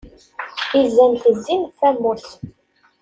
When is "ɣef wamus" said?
1.65-2.27